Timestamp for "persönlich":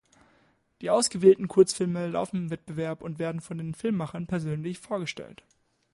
4.25-4.79